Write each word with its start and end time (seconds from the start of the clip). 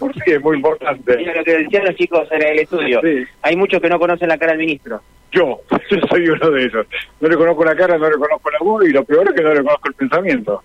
por 0.00 0.12
sí 0.24 0.32
es 0.32 0.40
muy 0.40 0.56
importante. 0.56 1.16
Mira 1.16 1.34
lo 1.36 1.44
que 1.44 1.58
decían 1.58 1.84
los 1.84 1.94
chicos 1.94 2.26
en 2.32 2.42
el 2.42 2.58
estudio. 2.58 3.00
Sí. 3.02 3.24
Hay 3.42 3.54
muchos 3.54 3.80
que 3.80 3.88
no 3.88 3.98
conocen 4.00 4.28
la 4.28 4.38
cara 4.38 4.52
del 4.52 4.60
ministro. 4.66 5.00
Yo, 5.30 5.60
yo 5.90 5.98
soy 6.08 6.28
uno 6.28 6.50
de 6.50 6.64
ellos. 6.64 6.86
No 7.20 7.28
le 7.28 7.36
conozco 7.36 7.64
la 7.64 7.76
cara, 7.76 7.96
no 7.96 8.10
le 8.10 8.16
conozco 8.16 8.50
la 8.50 8.58
voz 8.60 8.84
y 8.88 8.92
lo 8.92 9.04
peor 9.04 9.28
es 9.28 9.34
que 9.34 9.42
no 9.42 9.54
le 9.54 9.62
conozco 9.62 9.88
el 9.88 9.94
pensamiento. 9.94 10.62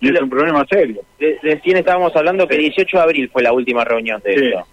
Y 0.00 0.06
es 0.08 0.14
Lo- 0.14 0.22
un 0.22 0.30
problema 0.30 0.64
serio. 0.70 1.02
De, 1.18 1.38
recién 1.42 1.76
estábamos 1.76 2.16
hablando 2.16 2.48
que 2.48 2.56
18 2.56 2.96
de 2.96 3.02
abril 3.02 3.28
fue 3.30 3.42
la 3.42 3.52
última 3.52 3.84
reunión 3.84 4.18
de 4.24 4.34
Sí. 4.38 4.46
esto. 4.46 4.66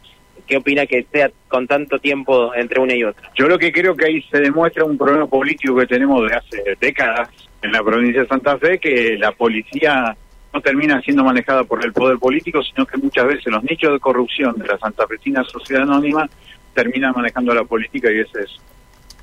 ¿Qué 0.48 0.56
opina 0.56 0.86
que 0.86 1.06
sea 1.12 1.30
con 1.50 1.68
tanto 1.68 2.00
tiempo 2.00 2.56
entre 2.56 2.80
una 2.80 2.96
y 2.96 3.04
otra? 3.04 3.30
Yo 3.36 3.50
lo 3.50 3.60
que 3.60 3.70
creo 3.74 3.94
que 3.98 4.06
ahí 4.06 4.22
se 4.32 4.40
demuestra 4.40 4.86
un 4.86 4.98
problema 4.98 5.28
político 5.28 5.76
que 5.76 5.86
tenemos 5.88 6.26
de 6.30 6.38
hace 6.38 6.64
décadas 6.80 7.28
en 7.62 7.74
la 7.74 7.84
provincia 7.84 8.22
de 8.22 8.28
Santa 8.30 8.58
Fe, 8.58 8.80
que 8.80 9.18
la 9.18 9.34
policía 9.34 10.16
no 10.54 10.62
termina 10.62 11.02
siendo 11.02 11.24
manejada 11.24 11.64
por 11.64 11.84
el 11.84 11.94
poder 11.94 12.18
político, 12.18 12.62
sino 12.64 12.86
que 12.86 12.98
muchas 12.98 13.26
veces 13.28 13.48
los 13.48 13.64
nichos 13.64 13.94
de 13.94 14.00
corrupción 14.00 14.56
de 14.58 14.68
la 14.68 14.78
santafesina 14.78 15.44
sociedad 15.44 15.84
anónima 15.84 16.28
terminan 16.74 17.14
manejando 17.16 17.54
la 17.54 17.64
política 17.64 18.12
y 18.12 18.20
ese 18.20 18.42
es 18.42 18.62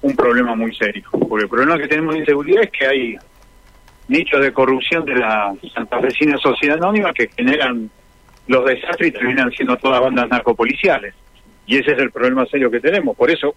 un 0.03 0.15
problema 0.15 0.55
muy 0.55 0.75
serio. 0.75 1.05
Porque 1.11 1.45
el 1.45 1.49
problema 1.49 1.79
que 1.79 1.89
tenemos 1.89 2.15
de 2.15 2.21
inseguridad 2.21 2.65
es 2.65 2.71
que 2.71 2.87
hay 2.87 3.17
nichos 4.09 4.41
de 4.41 4.53
corrupción 4.53 5.05
de 5.05 5.17
la 5.17 5.55
santafesina 5.73 6.37
sociedad 6.39 6.77
anónima 6.77 7.13
que 7.13 7.29
generan 7.29 7.91
los 8.47 8.65
desastres 8.67 9.09
y 9.09 9.13
terminan 9.13 9.51
siendo 9.53 9.77
todas 9.77 10.01
bandas 10.01 10.29
narcopoliciales. 10.29 11.15
Y 11.67 11.79
ese 11.79 11.93
es 11.93 11.99
el 11.99 12.11
problema 12.11 12.45
serio 12.47 12.71
que 12.71 12.81
tenemos. 12.81 13.17
Por 13.17 13.31
eso 13.31 13.55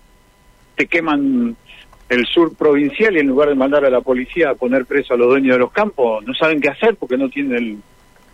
te 0.75 0.87
queman 0.87 1.57
el 2.09 2.25
sur 2.25 2.55
provincial 2.55 3.15
y 3.15 3.19
en 3.19 3.27
lugar 3.27 3.49
de 3.49 3.55
mandar 3.55 3.83
a 3.85 3.89
la 3.89 4.01
policía 4.01 4.51
a 4.51 4.55
poner 4.55 4.85
preso 4.85 5.13
a 5.13 5.17
los 5.17 5.27
dueños 5.27 5.53
de 5.55 5.59
los 5.59 5.71
campos, 5.71 6.23
no 6.25 6.33
saben 6.33 6.61
qué 6.61 6.69
hacer 6.69 6.95
porque 6.95 7.17
no 7.17 7.29
tienen 7.29 7.53
el, 7.57 7.77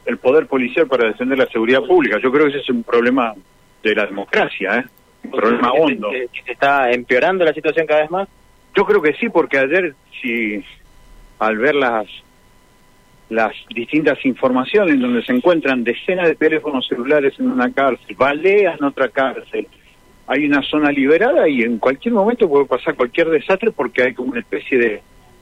el 0.05 0.17
poder 0.17 0.45
policial 0.47 0.87
para 0.87 1.07
defender 1.07 1.37
la 1.39 1.47
seguridad 1.47 1.81
pública. 1.83 2.19
Yo 2.21 2.31
creo 2.31 2.45
que 2.45 2.51
ese 2.51 2.59
es 2.59 2.69
un 2.69 2.83
problema 2.83 3.33
de 3.81 3.95
la 3.95 4.05
democracia, 4.05 4.77
¿eh? 4.79 4.83
un 5.23 5.31
problema 5.31 5.71
¿Que 5.71 5.77
se- 5.77 5.83
hondo. 5.83 6.11
se 6.45 6.51
está 6.51 6.91
empeorando 6.91 7.43
la 7.45 7.53
situación 7.53 7.87
cada 7.87 8.01
vez 8.01 8.11
más? 8.11 8.27
Yo 8.75 8.85
creo 8.85 9.01
que 9.01 9.13
sí, 9.13 9.29
porque 9.29 9.57
ayer, 9.57 9.95
si 10.21 10.63
al 11.39 11.57
ver 11.57 11.75
las 11.75 12.05
las 13.29 13.53
distintas 13.73 14.23
informaciones 14.25 14.99
donde 14.99 15.23
se 15.23 15.31
encuentran 15.31 15.83
decenas 15.83 16.27
de 16.27 16.35
teléfonos 16.35 16.85
celulares 16.87 17.33
en 17.39 17.49
una 17.49 17.71
cárcel, 17.71 18.15
baleas 18.15 18.77
en 18.77 18.85
otra 18.85 19.07
cárcel, 19.09 19.67
hay 20.27 20.45
una 20.45 20.61
zona 20.61 20.91
liberada 20.91 21.47
y 21.47 21.63
en 21.63 21.77
cualquier 21.79 22.13
momento 22.13 22.47
puede 22.47 22.65
pasar 22.65 22.95
cualquier 22.95 23.29
desastre 23.29 23.71
porque 23.71 24.03
hay 24.03 24.13
como 24.13 24.31
una 24.31 24.39
especie 24.39 24.77
de, 24.77 25.01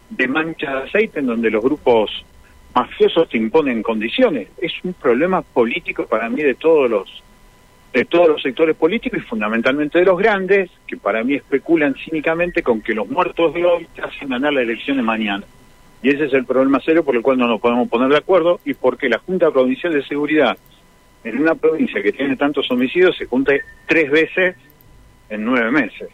de 0.09 0.27
mancha 0.27 0.75
de 0.75 0.83
aceite 0.83 1.19
en 1.19 1.27
donde 1.27 1.51
los 1.51 1.63
grupos 1.63 2.25
mafiosos 2.73 3.29
te 3.29 3.37
imponen 3.37 3.83
condiciones. 3.83 4.47
Es 4.57 4.73
un 4.83 4.93
problema 4.93 5.41
político 5.41 6.05
para 6.05 6.29
mí 6.29 6.41
de 6.41 6.55
todos 6.55 6.89
los 6.89 7.23
de 7.93 8.05
todos 8.05 8.29
los 8.29 8.41
sectores 8.41 8.77
políticos 8.77 9.19
y 9.21 9.27
fundamentalmente 9.27 9.99
de 9.99 10.05
los 10.05 10.17
grandes, 10.17 10.69
que 10.87 10.95
para 10.95 11.25
mí 11.25 11.33
especulan 11.33 11.93
cínicamente 11.95 12.63
con 12.63 12.79
que 12.79 12.93
los 12.93 13.09
muertos 13.09 13.53
de 13.53 13.65
hoy 13.65 13.85
te 13.93 14.01
hacen 14.01 14.29
ganar 14.29 14.53
la 14.53 14.61
elección 14.61 14.95
de 14.95 15.03
mañana. 15.03 15.43
Y 16.01 16.09
ese 16.09 16.25
es 16.27 16.33
el 16.33 16.45
problema 16.45 16.79
serio 16.79 17.03
por 17.03 17.17
el 17.17 17.21
cual 17.21 17.37
no 17.37 17.47
nos 17.47 17.59
podemos 17.59 17.89
poner 17.89 18.07
de 18.07 18.17
acuerdo 18.17 18.61
y 18.63 18.75
porque 18.75 19.09
la 19.09 19.19
Junta 19.19 19.51
Provincial 19.51 19.91
de 19.91 20.05
Seguridad 20.05 20.57
en 21.25 21.41
una 21.41 21.53
provincia 21.55 22.01
que 22.01 22.13
tiene 22.13 22.37
tantos 22.37 22.71
homicidios 22.71 23.17
se 23.17 23.25
junte 23.25 23.61
tres 23.85 24.09
veces 24.09 24.55
en 25.31 25.45
nueve 25.45 25.71
meses. 25.71 26.09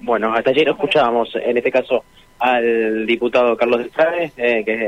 Bueno, 0.00 0.32
hasta 0.32 0.50
ayer 0.50 0.68
escuchábamos, 0.68 1.34
en 1.34 1.56
este 1.56 1.72
caso, 1.72 2.04
al 2.38 3.04
diputado 3.04 3.56
Carlos 3.56 3.80
Estrade, 3.80 4.32
eh, 4.36 4.62
que 4.64 4.86